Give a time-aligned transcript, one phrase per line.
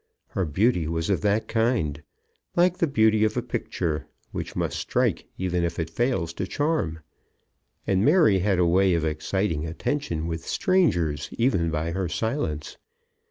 [0.29, 2.01] Her beauty was of that kind,
[2.55, 7.01] like the beauty of a picture, which must strike even if it fails to charm.
[7.85, 12.77] And Mary had a way of exciting attention with strangers, even by her silence.